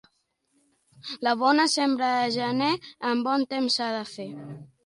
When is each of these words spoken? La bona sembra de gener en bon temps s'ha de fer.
La 1.27 1.33
bona 1.43 1.67
sembra 1.75 2.09
de 2.15 2.33
gener 2.39 2.73
en 3.13 3.25
bon 3.29 3.47
temps 3.55 3.79
s'ha 3.81 3.95
de 4.01 4.05
fer. 4.17 4.31